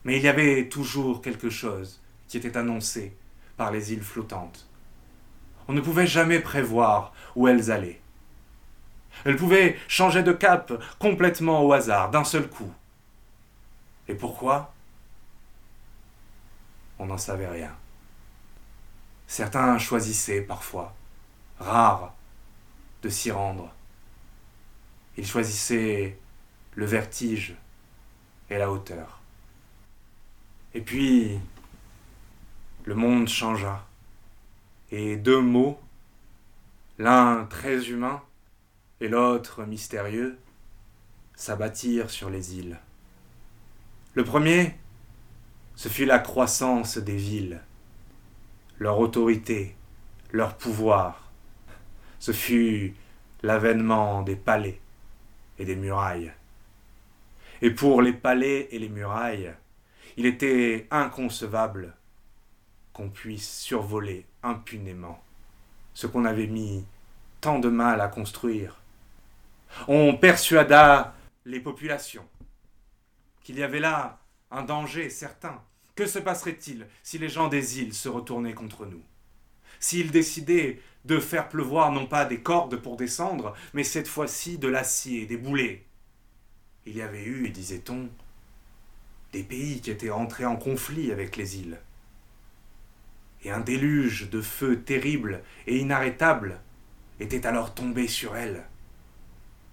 Mais 0.04 0.18
il 0.18 0.24
y 0.24 0.28
avait 0.28 0.68
toujours 0.70 1.22
quelque 1.22 1.50
chose 1.50 2.02
qui 2.28 2.38
était 2.38 2.58
annoncé 2.58 3.16
par 3.58 3.72
les 3.72 3.94
îles 3.94 4.04
flottantes. 4.04 4.68
On 5.68 5.74
ne 5.74 5.82
pouvait 5.82 6.08
jamais 6.08 6.40
prévoir 6.40 7.14
où 7.36 7.48
elles 7.48 7.72
allaient. 7.72 8.02
Elles 9.26 9.36
pouvaient 9.36 9.78
changer 9.88 10.24
de 10.24 10.32
cap 10.32 10.74
complètement 10.98 11.64
au 11.64 11.74
hasard, 11.74 12.10
d'un 12.10 12.24
seul 12.24 12.50
coup. 12.50 12.74
Et 14.08 14.16
pourquoi? 14.16 14.74
On 16.98 17.06
n'en 17.06 17.18
savait 17.18 17.48
rien. 17.48 17.76
Certains 19.32 19.78
choisissaient 19.78 20.42
parfois, 20.42 20.94
rares, 21.58 22.14
de 23.02 23.08
s'y 23.08 23.32
rendre. 23.32 23.74
Il 25.16 25.26
choisissait 25.26 26.20
le 26.76 26.86
vertige 26.86 27.56
et 28.50 28.58
la 28.58 28.70
hauteur. 28.70 29.22
Et 30.74 30.82
puis, 30.82 31.40
le 32.84 32.94
monde 32.94 33.30
changea. 33.30 33.88
Et 34.92 35.16
deux 35.16 35.40
mots, 35.40 35.80
l'un 36.98 37.46
très 37.46 37.86
humain 37.88 38.22
et 39.00 39.08
l'autre 39.08 39.64
mystérieux, 39.64 40.38
s'abattirent 41.38 42.10
sur 42.10 42.30
les 42.30 42.58
îles. 42.58 42.82
Le 44.14 44.26
premier, 44.26 44.76
ce 45.78 45.88
fut 45.88 46.04
la 46.04 46.20
croissance 46.20 46.98
des 46.98 47.16
villes, 47.16 47.62
leur 48.82 48.98
autorité, 48.98 49.76
leur 50.32 50.58
pouvoir, 50.58 51.32
ce 52.18 52.32
fut 52.32 52.96
l'avènement 53.44 54.24
des 54.24 54.36
palais 54.36 54.82
et 55.60 55.66
des 55.66 55.76
murailles. 55.76 56.34
Et 57.62 57.70
pour 57.70 58.02
les 58.02 58.12
palais 58.12 58.70
et 58.72 58.80
les 58.80 58.90
murailles, 58.90 59.54
il 60.18 60.26
était 60.26 60.88
inconcevable 60.90 61.96
qu'on 62.92 63.12
puisse 63.12 63.60
survoler 63.60 64.26
impunément 64.42 65.24
ce 65.94 66.08
qu'on 66.08 66.26
avait 66.26 66.48
mis 66.48 66.84
tant 67.40 67.60
de 67.60 67.70
mal 67.70 68.02
à 68.02 68.08
construire. 68.08 68.82
On 69.88 70.16
persuada 70.16 71.14
les 71.46 71.60
populations 71.60 72.26
qu'il 73.44 73.60
y 73.60 73.64
avait 73.64 73.80
là 73.80 74.18
un 74.50 74.64
danger 74.64 75.12
certain. 75.12 75.62
Que 75.96 76.06
se 76.06 76.20
passerait-il 76.20 76.88
si 77.04 77.18
les 77.18 77.30
gens 77.30 77.48
des 77.48 77.80
îles 77.80 77.94
se 77.94 78.10
retournaient 78.10 78.54
contre 78.54 78.86
nous? 78.86 79.02
S'ils 79.80 80.12
décidaient 80.12 80.82
de 81.06 81.20
faire 81.20 81.50
pleuvoir 81.50 81.92
non 81.92 82.06
pas 82.06 82.26
des 82.26 82.40
cordes 82.40 82.78
pour 82.78 82.98
descendre, 82.98 83.56
mais 83.74 83.84
cette 83.84 84.08
fois-ci 84.08 84.58
de 84.58 84.68
l'acier, 84.68 85.26
des 85.26 85.38
boulets? 85.38 85.86
Il 86.86 86.96
y 86.96 87.02
avait 87.02 87.26
eu, 87.26 87.50
disait-on, 87.50 88.10
des 89.34 89.44
pays 89.44 89.82
qui 89.82 89.92
étaient 89.92 90.10
entrés 90.10 90.46
en 90.46 90.56
conflit 90.56 91.12
avec 91.12 91.38
les 91.38 91.58
îles. 91.58 91.80
Et 93.44 93.52
un 93.52 93.60
déluge 93.60 94.30
de 94.30 94.42
feu 94.42 94.82
terrible 94.82 95.44
et 95.68 95.80
inarrêtable 95.80 96.60
était 97.20 97.46
alors 97.46 97.74
tombé 97.74 98.08
sur 98.08 98.36
elles. 98.36 98.64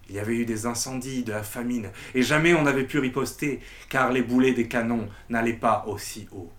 Il 0.09 0.15
y 0.15 0.19
avait 0.19 0.35
eu 0.35 0.45
des 0.45 0.65
incendies, 0.65 1.23
de 1.23 1.31
la 1.31 1.43
famine, 1.43 1.91
et 2.15 2.23
jamais 2.23 2.53
on 2.53 2.63
n'avait 2.63 2.87
pu 2.87 2.97
riposter, 2.97 3.59
car 3.89 4.11
les 4.11 4.23
boulets 4.23 4.53
des 4.53 4.67
canons 4.67 5.07
n'allaient 5.29 5.53
pas 5.53 5.85
aussi 5.87 6.27
haut, 6.31 6.51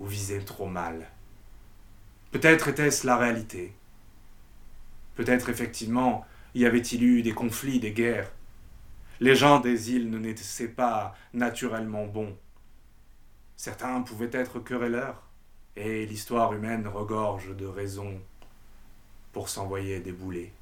ou 0.00 0.06
visaient 0.06 0.40
trop 0.40 0.66
mal. 0.66 1.08
Peut-être 2.32 2.68
était-ce 2.68 3.06
la 3.06 3.16
réalité. 3.16 3.72
Peut-être 5.14 5.48
effectivement 5.48 6.26
y 6.54 6.66
avait-il 6.66 7.04
eu 7.04 7.22
des 7.22 7.32
conflits, 7.32 7.78
des 7.78 7.92
guerres. 7.92 8.32
Les 9.20 9.36
gens 9.36 9.60
des 9.60 9.92
îles 9.92 10.10
ne 10.10 10.18
n'étaient 10.18 10.68
pas 10.68 11.14
naturellement 11.32 12.06
bons. 12.06 12.36
Certains 13.56 14.02
pouvaient 14.02 14.30
être 14.32 14.58
querelleurs, 14.58 15.22
et 15.76 16.06
l'histoire 16.06 16.52
humaine 16.52 16.88
regorge 16.88 17.56
de 17.56 17.66
raisons 17.66 18.20
pour 19.32 19.48
s'envoyer 19.48 20.00
des 20.00 20.12
boulets. 20.12 20.52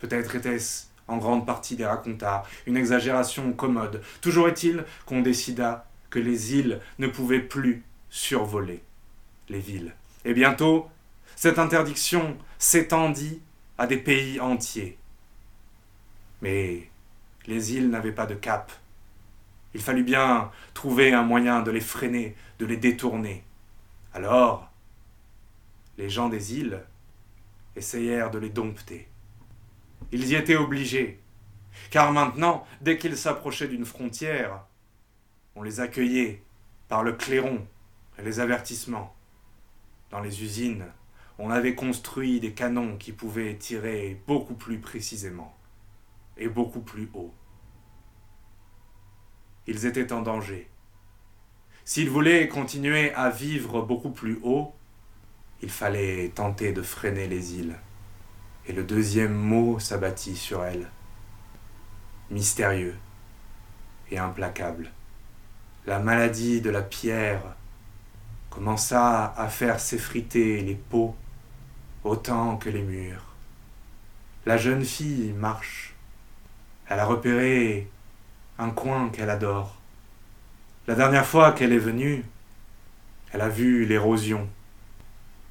Peut-être 0.00 0.34
était-ce 0.34 0.86
en 1.08 1.18
grande 1.18 1.46
partie 1.46 1.76
des 1.76 1.84
racontards, 1.84 2.48
une 2.66 2.76
exagération 2.76 3.52
commode. 3.52 4.02
Toujours 4.20 4.48
est-il 4.48 4.84
qu'on 5.06 5.22
décida 5.22 5.86
que 6.08 6.18
les 6.18 6.54
îles 6.54 6.80
ne 6.98 7.08
pouvaient 7.08 7.40
plus 7.40 7.84
survoler 8.10 8.82
les 9.48 9.58
villes. 9.58 9.94
Et 10.24 10.34
bientôt, 10.34 10.88
cette 11.36 11.58
interdiction 11.58 12.36
s'étendit 12.58 13.40
à 13.78 13.86
des 13.86 13.96
pays 13.96 14.40
entiers. 14.40 14.98
Mais 16.42 16.88
les 17.46 17.74
îles 17.74 17.90
n'avaient 17.90 18.12
pas 18.12 18.26
de 18.26 18.34
cap. 18.34 18.72
Il 19.74 19.80
fallut 19.80 20.04
bien 20.04 20.50
trouver 20.74 21.12
un 21.12 21.22
moyen 21.22 21.62
de 21.62 21.70
les 21.70 21.80
freiner, 21.80 22.36
de 22.58 22.66
les 22.66 22.76
détourner. 22.76 23.44
Alors, 24.12 24.70
les 25.96 26.10
gens 26.10 26.28
des 26.28 26.54
îles 26.54 26.82
essayèrent 27.76 28.30
de 28.30 28.38
les 28.38 28.50
dompter. 28.50 29.09
Ils 30.12 30.28
y 30.28 30.34
étaient 30.34 30.56
obligés, 30.56 31.20
car 31.90 32.12
maintenant, 32.12 32.66
dès 32.80 32.98
qu'ils 32.98 33.16
s'approchaient 33.16 33.68
d'une 33.68 33.84
frontière, 33.84 34.64
on 35.54 35.62
les 35.62 35.80
accueillait 35.80 36.42
par 36.88 37.02
le 37.02 37.12
clairon 37.12 37.66
et 38.18 38.22
les 38.22 38.40
avertissements 38.40 39.14
dans 40.10 40.20
les 40.20 40.42
usines, 40.42 40.86
on 41.38 41.50
avait 41.50 41.74
construit 41.74 42.40
des 42.40 42.52
canons 42.52 42.96
qui 42.96 43.12
pouvaient 43.12 43.56
tirer 43.56 44.20
beaucoup 44.26 44.54
plus 44.54 44.78
précisément 44.78 45.56
et 46.36 46.48
beaucoup 46.48 46.80
plus 46.80 47.08
haut. 47.14 47.32
Ils 49.66 49.86
étaient 49.86 50.12
en 50.12 50.22
danger. 50.22 50.68
S'ils 51.84 52.10
voulaient 52.10 52.48
continuer 52.48 53.12
à 53.14 53.30
vivre 53.30 53.82
beaucoup 53.82 54.10
plus 54.10 54.38
haut, 54.42 54.74
il 55.62 55.70
fallait 55.70 56.30
tenter 56.34 56.72
de 56.72 56.82
freiner 56.82 57.26
les 57.26 57.54
îles. 57.54 57.76
Et 58.66 58.72
le 58.72 58.84
deuxième 58.84 59.34
mot 59.34 59.78
s'abattit 59.78 60.36
sur 60.36 60.64
elles. 60.64 60.88
Mystérieux 62.30 62.96
et 64.10 64.18
implacable. 64.18 64.90
La 65.86 65.98
maladie 65.98 66.60
de 66.60 66.70
la 66.70 66.82
pierre 66.82 67.42
commença 68.50 69.32
à 69.36 69.48
faire 69.48 69.80
s'effriter 69.80 70.60
les 70.60 70.74
peaux 70.74 71.16
autant 72.04 72.56
que 72.56 72.70
les 72.70 72.82
murs. 72.82 73.24
La 74.46 74.56
jeune 74.56 74.84
fille 74.84 75.32
marche. 75.32 75.94
Elle 76.88 76.98
a 76.98 77.06
repéré 77.06 77.88
un 78.58 78.70
coin 78.70 79.08
qu'elle 79.10 79.30
adore. 79.30 79.76
La 80.86 80.94
dernière 80.94 81.26
fois 81.26 81.52
qu'elle 81.52 81.72
est 81.72 81.78
venue, 81.78 82.24
elle 83.32 83.42
a 83.42 83.48
vu 83.48 83.84
l'érosion. 83.86 84.48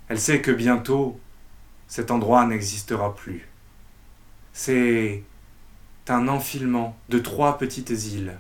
Elle 0.10 0.20
sait 0.20 0.42
que 0.42 0.52
bientôt, 0.52 1.20
cet 1.90 2.12
endroit 2.12 2.46
n'existera 2.46 3.14
plus. 3.16 3.50
C'est 4.54 5.24
un 6.08 6.28
enfilement 6.28 6.96
de 7.10 7.20
trois 7.20 7.58
petites 7.58 7.90
îles 7.90 8.38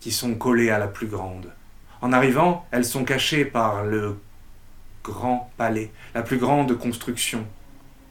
qui 0.00 0.10
sont 0.10 0.34
collées 0.34 0.70
à 0.70 0.78
la 0.78 0.88
plus 0.88 1.06
grande. 1.06 1.52
En 2.00 2.12
arrivant, 2.12 2.66
elles 2.70 2.84
sont 2.84 3.04
cachées 3.04 3.44
par 3.44 3.84
le 3.84 4.18
grand 5.02 5.50
palais, 5.56 5.90
la 6.14 6.22
plus 6.22 6.38
grande 6.38 6.76
construction 6.76 7.46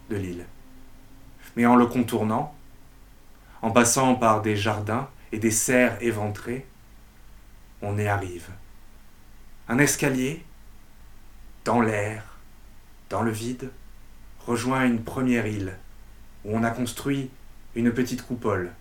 de 0.10 0.16
l'île. 0.16 0.46
Mais 1.56 1.66
en 1.66 1.76
le 1.76 1.86
contournant, 1.86 2.56
en 3.62 3.72
passant 3.72 4.16
par 4.16 4.42
des 4.42 4.56
jardins 4.56 5.10
et 5.32 5.40
des 5.40 5.52
serres 5.52 6.02
éventrées, 6.02 6.66
on 7.82 7.98
y 7.98 8.08
arrive. 8.08 8.50
Un 9.68 9.78
escalier, 9.78 10.46
dans 11.66 11.82
l'air, 11.82 12.38
dans 13.10 13.22
le 13.22 13.32
vide, 13.32 13.72
rejoint 14.48 14.86
une 14.86 15.04
première 15.04 15.46
île, 15.46 15.78
où 16.46 16.56
on 16.58 16.64
a 16.64 16.72
construit 16.72 17.30
une 17.76 17.92
petite 17.92 18.26
coupole. 18.26 18.72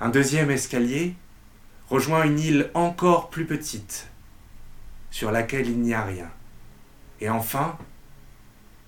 Un 0.00 0.10
deuxième 0.10 0.50
escalier 0.50 1.16
rejoint 1.90 2.24
une 2.24 2.38
île 2.38 2.70
encore 2.72 3.28
plus 3.28 3.44
petite, 3.44 4.08
sur 5.10 5.32
laquelle 5.32 5.68
il 5.68 5.80
n'y 5.80 5.92
a 5.92 6.04
rien. 6.04 6.30
Et 7.20 7.28
enfin, 7.28 7.76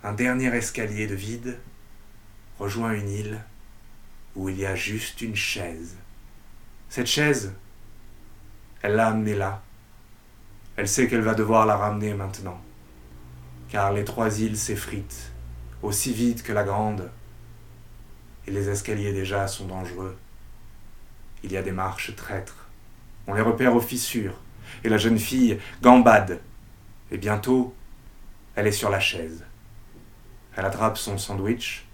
un 0.05 0.13
dernier 0.13 0.55
escalier 0.55 1.09
de 1.09 1.17
vide 1.17 1.59
rejoint 2.61 2.93
une 2.93 3.11
île 3.11 3.41
où 4.37 4.49
il 4.49 4.57
y 4.57 4.67
a 4.67 4.77
juste 4.77 5.23
une 5.23 5.35
chaise. 5.35 5.97
Cette 6.89 7.07
chaise, 7.09 7.53
elle 8.83 8.95
l'a 8.95 9.09
amenée 9.09 9.35
là. 9.35 9.63
Elle 10.77 10.89
sait 10.89 11.09
qu'elle 11.09 11.23
va 11.23 11.35
devoir 11.35 11.67
la 11.67 11.77
ramener 11.77 12.15
maintenant, 12.15 12.61
car 13.69 13.93
les 13.93 14.05
trois 14.05 14.41
îles 14.41 14.57
s'effritent, 14.57 15.30
aussi 15.83 16.13
vite 16.13 16.43
que 16.43 16.53
la 16.53 16.65
grande, 16.65 17.11
et 18.47 18.51
les 18.51 18.69
escaliers 18.69 19.13
déjà 19.13 19.47
sont 19.47 19.67
dangereux. 19.67 20.17
Il 21.43 21.53
y 21.53 21.57
a 21.57 21.63
des 21.63 21.73
marches 21.73 22.15
traîtres. 22.17 22.69
On 23.27 23.35
les 23.35 23.43
repère 23.43 23.75
aux 23.75 23.81
fissures, 23.81 24.39
et 24.85 24.89
la 24.89 24.99
jeune 24.99 25.19
fille 25.19 25.59
gambade. 25.83 26.41
Et 27.11 27.19
bientôt, 27.19 27.75
elle 28.55 28.67
est 28.67 28.73
sur 28.73 28.91
la 28.91 29.01
chaise. 29.01 29.45
Elle 30.57 30.65
attrape 30.65 30.99
son 30.99 31.17
sandwich 31.17 31.87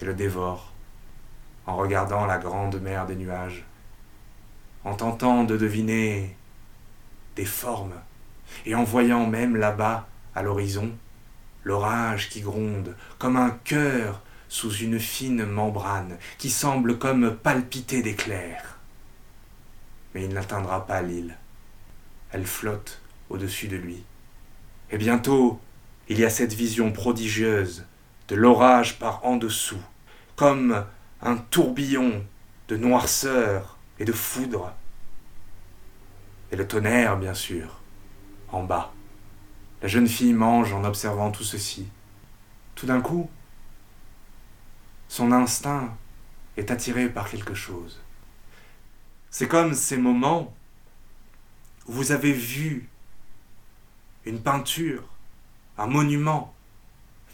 et 0.00 0.04
le 0.04 0.14
dévore 0.14 0.72
en 1.66 1.76
regardant 1.76 2.26
la 2.26 2.38
grande 2.38 2.80
mer 2.80 3.06
des 3.06 3.14
nuages, 3.16 3.64
en 4.84 4.94
tentant 4.94 5.44
de 5.44 5.56
deviner 5.56 6.36
des 7.36 7.44
formes 7.44 7.94
et 8.66 8.74
en 8.74 8.84
voyant 8.84 9.26
même 9.26 9.56
là-bas, 9.56 10.08
à 10.34 10.42
l'horizon, 10.42 10.90
l'orage 11.64 12.28
qui 12.28 12.40
gronde 12.40 12.96
comme 13.18 13.36
un 13.36 13.50
cœur 13.50 14.22
sous 14.48 14.72
une 14.74 15.00
fine 15.00 15.46
membrane 15.46 16.18
qui 16.38 16.50
semble 16.50 16.98
comme 16.98 17.34
palpiter 17.36 18.02
d'éclairs. 18.02 18.78
Mais 20.14 20.24
il 20.24 20.34
n'atteindra 20.34 20.86
pas 20.86 21.00
l'île. 21.02 21.36
Elle 22.32 22.46
flotte 22.46 23.00
au-dessus 23.30 23.68
de 23.68 23.76
lui. 23.76 24.04
Et 24.90 24.98
bientôt, 24.98 25.58
il 26.08 26.18
y 26.18 26.24
a 26.24 26.30
cette 26.30 26.52
vision 26.52 26.92
prodigieuse 26.92 27.86
de 28.28 28.34
l'orage 28.34 28.98
par 28.98 29.24
en 29.24 29.36
dessous, 29.36 29.82
comme 30.36 30.84
un 31.22 31.36
tourbillon 31.36 32.24
de 32.68 32.76
noirceur 32.76 33.78
et 33.98 34.04
de 34.04 34.12
foudre. 34.12 34.74
Et 36.50 36.56
le 36.56 36.68
tonnerre, 36.68 37.16
bien 37.16 37.34
sûr, 37.34 37.80
en 38.50 38.64
bas. 38.64 38.92
La 39.82 39.88
jeune 39.88 40.06
fille 40.06 40.32
mange 40.32 40.72
en 40.72 40.84
observant 40.84 41.32
tout 41.32 41.42
ceci. 41.42 41.88
Tout 42.76 42.86
d'un 42.86 43.00
coup, 43.00 43.28
son 45.08 45.32
instinct 45.32 45.96
est 46.56 46.70
attiré 46.70 47.08
par 47.08 47.28
quelque 47.28 47.54
chose. 47.54 48.00
C'est 49.30 49.48
comme 49.48 49.74
ces 49.74 49.96
moments 49.96 50.54
où 51.86 51.92
vous 51.92 52.12
avez 52.12 52.32
vu 52.32 52.88
une 54.24 54.40
peinture, 54.40 55.02
un 55.76 55.88
monument, 55.88 56.54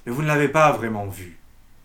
mais 0.07 0.13
vous 0.13 0.23
ne 0.23 0.29
l'avez 0.29 0.49
pas 0.49 0.73
vraiment 0.73 1.07
vu. 1.07 1.39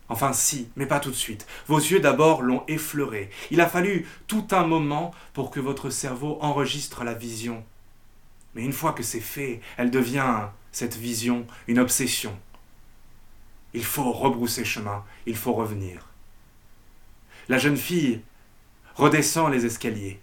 Enfin 0.08 0.32
si, 0.32 0.70
mais 0.76 0.86
pas 0.86 1.00
tout 1.00 1.10
de 1.10 1.14
suite. 1.14 1.46
Vos 1.66 1.78
yeux 1.78 2.00
d'abord 2.00 2.40
l'ont 2.40 2.64
effleuré. 2.68 3.28
Il 3.50 3.60
a 3.60 3.68
fallu 3.68 4.08
tout 4.28 4.46
un 4.52 4.66
moment 4.66 5.10
pour 5.34 5.50
que 5.50 5.60
votre 5.60 5.90
cerveau 5.90 6.38
enregistre 6.40 7.04
la 7.04 7.12
vision. 7.12 7.64
Mais 8.54 8.64
une 8.64 8.72
fois 8.72 8.92
que 8.92 9.02
c'est 9.02 9.20
fait, 9.20 9.60
elle 9.76 9.90
devient, 9.90 10.48
cette 10.72 10.96
vision, 10.96 11.46
une 11.66 11.78
obsession. 11.78 12.38
Il 13.72 13.84
faut 13.84 14.12
rebrousser 14.12 14.64
chemin, 14.64 15.04
il 15.26 15.36
faut 15.36 15.52
revenir. 15.52 16.08
La 17.48 17.58
jeune 17.58 17.76
fille 17.76 18.22
redescend 18.94 19.52
les 19.52 19.66
escaliers. 19.66 20.20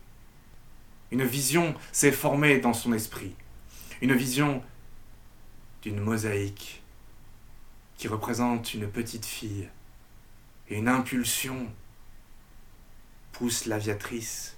Une 1.11 1.25
vision 1.25 1.75
s'est 1.91 2.13
formée 2.13 2.59
dans 2.59 2.73
son 2.73 2.93
esprit. 2.93 3.35
Une 4.01 4.13
vision 4.13 4.63
d'une 5.81 5.99
mosaïque 5.99 6.81
qui 7.97 8.07
représente 8.07 8.73
une 8.73 8.89
petite 8.89 9.25
fille. 9.25 9.67
Et 10.69 10.77
une 10.77 10.87
impulsion 10.87 11.67
pousse 13.33 13.65
l'aviatrice 13.65 14.57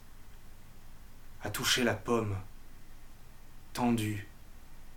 à 1.44 1.50
toucher 1.50 1.84
la 1.84 1.96
pomme 1.96 2.38
tendue 3.74 4.28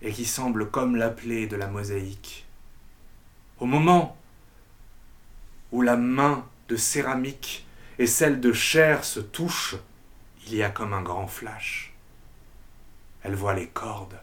et 0.03 0.13
qui 0.13 0.25
semble 0.25 0.71
comme 0.71 0.97
l'appeler 0.97 1.47
de 1.47 1.57
la 1.57 1.67
mosaïque. 1.67 2.47
Au 3.59 3.67
moment 3.67 4.17
où 5.73 5.83
la 5.83 5.97
main 5.97 6.47
de 6.69 6.77
céramique 6.77 7.67
et 7.99 8.07
celle 8.07 8.41
de 8.41 8.53
chair 8.53 9.05
se 9.05 9.21
touchent, 9.21 9.77
il 10.47 10.55
y 10.55 10.63
a 10.63 10.71
comme 10.71 10.93
un 10.93 11.03
grand 11.03 11.27
flash. 11.27 11.95
Elle 13.23 13.35
voit 13.35 13.55
les 13.55 13.69
cordes, 13.69 14.21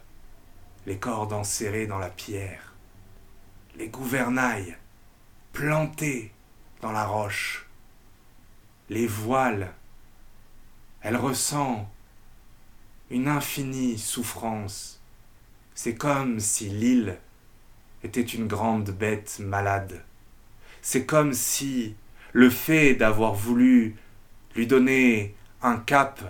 les 0.85 0.97
cordes 0.97 1.33
enserrées 1.33 1.87
dans 1.87 1.97
la 1.97 2.09
pierre, 2.09 2.73
les 3.75 3.89
gouvernails 3.89 4.77
plantés 5.51 6.31
dans 6.81 6.91
la 6.91 7.05
roche, 7.05 7.67
les 8.89 9.07
voiles. 9.07 9.73
Elle 11.01 11.17
ressent 11.17 11.89
une 13.13 13.27
infinie 13.27 13.99
souffrance. 13.99 14.99
C'est 15.75 15.93
comme 15.93 16.39
si 16.39 16.67
l'île 16.67 17.19
était 18.03 18.21
une 18.21 18.47
grande 18.47 18.89
bête 18.89 19.37
malade. 19.39 20.03
C'est 20.81 21.05
comme 21.05 21.31
si 21.33 21.95
le 22.31 22.49
fait 22.49 22.95
d'avoir 22.95 23.35
voulu 23.35 23.95
lui 24.55 24.65
donner 24.65 25.35
un 25.61 25.77
cap, 25.77 26.21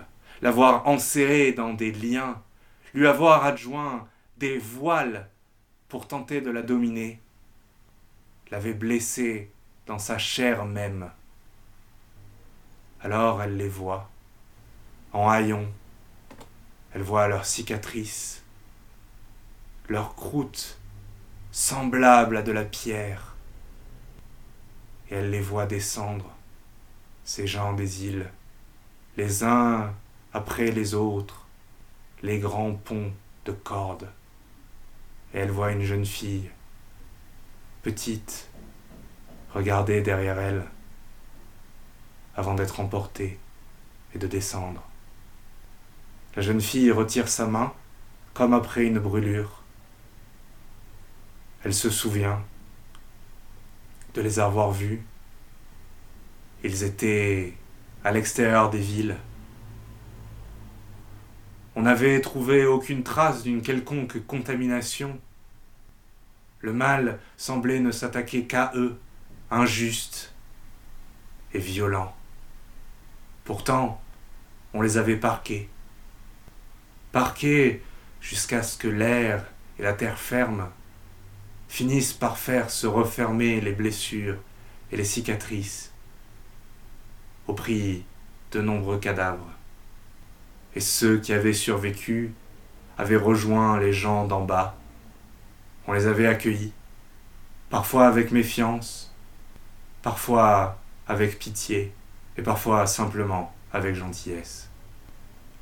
l'avoir 0.42 0.86
enserré 0.86 1.54
dans 1.54 1.74
des 1.74 1.94
liens, 1.94 2.42
lui 2.94 3.08
avoir 3.08 3.46
adjoint 3.46 4.06
des 4.38 4.58
voiles 4.58 5.30
pour 5.88 6.06
tenter 6.06 6.42
de 6.42 6.52
la 6.52 6.64
dominer, 6.64 7.22
l'avait 8.52 8.74
blessé 8.74 9.50
dans 9.88 10.00
sa 10.00 10.18
chair 10.18 10.66
même. 10.66 11.10
Alors 13.02 13.42
elle 13.42 13.56
les 13.56 13.70
voit, 13.70 14.10
en 15.14 15.30
haillons, 15.30 15.72
elle 16.94 17.02
voit 17.02 17.28
leurs 17.28 17.46
cicatrices, 17.46 18.44
leurs 19.90 20.16
croûtes 20.16 20.78
semblables 21.52 22.38
à 22.38 22.42
de 22.44 22.52
la 22.52 22.64
pierre, 22.64 23.36
et 25.10 25.16
elle 25.16 25.32
les 25.32 25.42
voit 25.42 25.66
descendre, 25.66 26.30
ces 27.24 27.48
gens 27.48 27.74
des 27.74 28.06
îles, 28.06 28.30
les 29.18 29.44
uns 29.44 29.94
après 30.34 30.72
les 30.72 30.94
autres, 30.94 31.48
les 32.22 32.40
grands 32.40 32.74
ponts 32.74 33.12
de 33.46 33.52
cordes, 33.52 34.10
et 35.34 35.40
elle 35.40 35.52
voit 35.52 35.72
une 35.72 35.84
jeune 35.84 36.06
fille, 36.06 36.50
petite, 37.82 38.50
regarder 39.54 40.02
derrière 40.02 40.40
elle, 40.40 40.66
avant 42.36 42.54
d'être 42.54 42.80
emportée 42.80 43.40
et 44.14 44.20
de 44.20 44.28
descendre. 44.28 44.84
La 46.36 46.42
jeune 46.42 46.62
fille 46.62 46.92
retire 46.92 47.28
sa 47.28 47.46
main, 47.46 47.74
comme 48.34 48.54
après 48.54 48.86
une 48.86 48.98
brûlure. 48.98 49.62
Elle 51.64 51.76
se 51.76 51.92
souvient 51.92 52.42
de 54.16 54.22
les 54.22 54.40
avoir 54.40 54.72
vus. 54.72 55.04
Ils 56.64 56.84
étaient 56.84 57.54
à 58.04 58.12
l'extérieur 58.12 58.72
des 58.72 58.80
villes. 58.80 59.18
On 61.76 61.84
n'avait 61.84 62.20
trouvé 62.20 62.66
aucune 62.66 63.04
trace 63.04 63.44
d'une 63.44 63.62
quelconque 63.62 64.26
contamination. 64.26 65.20
Le 66.62 66.74
mal 66.74 67.20
semblait 67.38 67.80
ne 67.80 67.92
s'attaquer 67.92 68.46
qu'à 68.46 68.72
eux, 68.76 69.00
injuste 69.52 70.34
et 71.54 71.60
violent. 71.60 72.16
Pourtant, 73.44 74.02
on 74.74 74.82
les 74.82 74.98
avait 74.98 75.18
parqués. 75.18 75.70
Parqués 77.14 77.84
jusqu'à 78.22 78.64
ce 78.64 78.76
que 78.76 78.88
l'air 78.88 79.46
et 79.78 79.84
la 79.84 79.94
terre 79.94 80.18
ferme 80.18 80.68
finissent 81.70 82.14
par 82.14 82.40
faire 82.40 82.72
se 82.72 82.88
refermer 82.88 83.62
les 83.62 83.72
blessures 83.72 84.38
et 84.92 84.98
les 84.98 85.06
cicatrices 85.06 85.94
au 87.46 87.54
prix 87.54 88.04
de 88.52 88.62
nombreux 88.62 88.98
cadavres. 88.98 89.52
Et 90.76 90.80
ceux 90.80 91.20
qui 91.20 91.34
avaient 91.34 91.54
survécu 91.54 92.34
avaient 92.98 93.16
rejoint 93.16 93.80
les 93.80 93.94
gens 93.94 94.26
d'en 94.26 94.44
bas. 94.44 94.76
On 95.86 95.94
les 95.94 96.08
avait 96.08 96.26
accueillis, 96.26 96.74
parfois 97.70 98.08
avec 98.08 98.32
méfiance, 98.32 99.14
parfois 100.02 100.80
avec 101.08 101.38
pitié, 101.38 101.94
et 102.38 102.42
parfois 102.42 102.88
simplement 102.88 103.54
avec 103.72 103.94
gentillesse. 103.94 104.72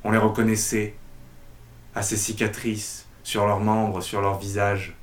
On 0.06 0.12
les 0.12 0.18
reconnaissait 0.18 0.96
à 1.96 2.02
ces 2.02 2.18
cicatrices 2.18 3.06
sur 3.24 3.46
leurs 3.46 3.60
membres, 3.60 4.02
sur 4.02 4.22
leurs 4.22 4.40
visages, 4.40 4.96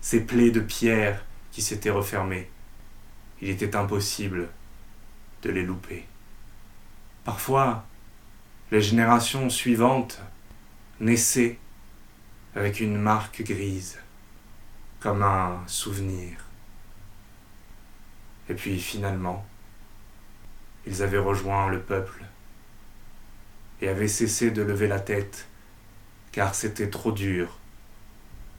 ces 0.00 0.20
plaies 0.20 0.50
de 0.50 0.60
pierre 0.60 1.24
qui 1.50 1.62
s'étaient 1.62 1.90
refermées. 1.90 2.50
Il 3.40 3.48
était 3.48 3.76
impossible 3.76 4.48
de 5.42 5.50
les 5.50 5.62
louper. 5.62 6.04
Parfois, 7.24 7.84
les 8.70 8.82
générations 8.82 9.50
suivantes 9.50 10.20
naissaient 11.00 11.58
avec 12.54 12.80
une 12.80 12.98
marque 12.98 13.42
grise, 13.42 13.98
comme 15.00 15.22
un 15.22 15.62
souvenir. 15.66 16.36
Et 18.48 18.54
puis 18.54 18.78
finalement, 18.80 19.46
ils 20.86 21.02
avaient 21.02 21.18
rejoint 21.18 21.68
le 21.68 21.80
peuple 21.80 22.24
et 23.80 23.88
avaient 23.88 24.08
cessé 24.08 24.50
de 24.50 24.62
lever 24.62 24.88
la 24.88 25.00
tête, 25.00 25.46
car 26.32 26.54
c'était 26.54 26.90
trop 26.90 27.12
dur 27.12 27.58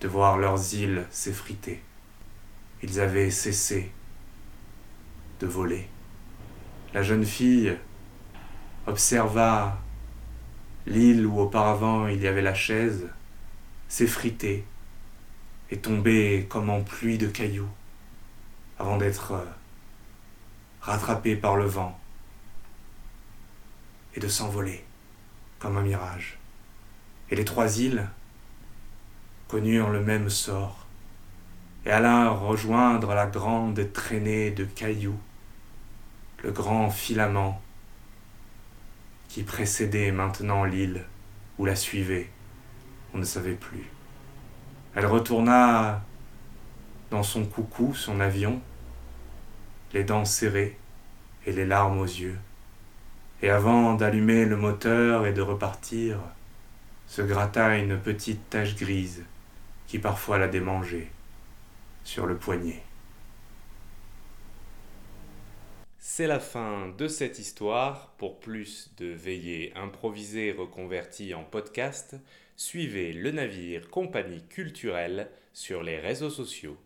de 0.02 0.08
voir 0.08 0.38
leurs 0.38 0.74
îles 0.74 1.06
s'effriter. 1.12 1.82
Ils 2.82 3.00
avaient 3.00 3.32
cessé 3.32 3.92
de 5.40 5.48
voler. 5.48 5.88
La 6.94 7.04
jeune 7.04 7.26
fille 7.26 7.78
observa 8.88 9.78
l'île 10.86 11.26
où 11.26 11.40
auparavant 11.40 12.08
il 12.08 12.22
y 12.22 12.28
avait 12.28 12.42
la 12.42 12.54
chaise 12.54 13.08
s'effriter 13.88 14.66
et 15.70 15.78
tomber 15.78 16.48
comme 16.50 16.70
en 16.70 16.82
pluie 16.82 17.18
de 17.18 17.28
cailloux 17.28 17.70
avant 18.80 18.98
d'être 18.98 19.34
rattrapée 20.82 21.36
par 21.36 21.58
le 21.58 21.66
vent 21.66 22.00
et 24.16 24.20
de 24.20 24.28
s'envoler 24.28 24.84
comme 25.60 25.78
un 25.78 25.82
mirage. 25.82 26.39
Et 27.32 27.36
les 27.36 27.46
trois 27.46 27.80
îles 27.80 28.08
connurent 29.48 29.90
le 29.90 30.02
même 30.02 30.30
sort. 30.30 30.88
Et 31.86 31.92
allèrent 31.92 32.40
rejoindre 32.40 33.14
la 33.14 33.26
grande 33.26 33.92
traînée 33.94 34.52
de 34.52 34.66
cailloux, 34.66 35.20
le 36.44 36.52
grand 36.52 36.90
filament 36.90 37.62
qui 39.30 39.44
précédait 39.44 40.12
maintenant 40.12 40.66
l'île 40.66 41.06
ou 41.58 41.66
la 41.66 41.76
suivait, 41.76 42.30
on 43.14 43.20
ne 43.20 43.24
savait 43.24 43.54
plus. 43.54 43.86
Elle 44.96 45.06
retourna 45.06 46.02
dans 47.12 47.24
son 47.24 47.46
coucou, 47.46 47.94
son 47.94 48.20
avion, 48.20 48.60
les 49.94 50.04
dents 50.04 50.26
serrées 50.26 50.78
et 51.46 51.52
les 51.52 51.66
larmes 51.66 52.00
aux 52.00 52.06
yeux. 52.06 52.38
Et 53.42 53.50
avant 53.50 53.94
d'allumer 53.94 54.46
le 54.46 54.58
moteur 54.58 55.26
et 55.26 55.34
de 55.34 55.42
repartir, 55.42 56.18
se 57.10 57.24
gratta 57.24 57.76
une 57.76 58.00
petite 58.00 58.52
tache 58.52 58.76
grise 58.76 59.26
qui 59.88 59.98
parfois 59.98 60.38
la 60.38 60.48
démangeait 60.48 61.08
sur 62.04 62.28
le 62.28 62.38
poignet. 62.38 62.84
C'est 65.98 66.28
la 66.28 66.40
fin 66.40 66.94
de 67.00 67.08
cette 67.08 67.40
histoire. 67.40 68.14
Pour 68.20 68.40
plus 68.40 68.92
de 68.98 69.08
veillées 69.08 69.74
improvisées 69.76 70.52
reconverties 70.52 71.34
en 71.34 71.44
podcast, 71.44 72.16
suivez 72.56 73.12
le 73.12 73.32
navire 73.32 73.90
Compagnie 73.90 74.44
culturelle 74.48 75.32
sur 75.52 75.82
les 75.82 75.98
réseaux 75.98 76.30
sociaux. 76.30 76.78